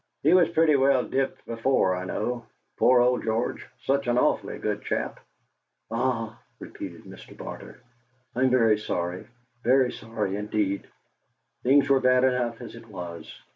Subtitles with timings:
[0.23, 2.47] "He was pretty well dipped before, I know.
[2.77, 3.67] Poor old George!
[3.85, 5.19] such an awfully good chap!"
[5.91, 7.37] "Ah," repeated Mr.
[7.37, 7.79] Barter,
[8.35, 9.27] "I'm very sorry
[9.63, 10.87] very sorry indeed.
[11.61, 13.31] Things were bad enough as it was."